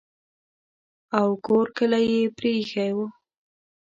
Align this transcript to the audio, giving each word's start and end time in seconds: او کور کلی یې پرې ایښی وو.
او 1.19 1.29
کور 1.45 1.67
کلی 1.77 2.03
یې 2.13 2.21
پرې 2.37 2.51
ایښی 2.57 2.91
وو. 2.95 3.07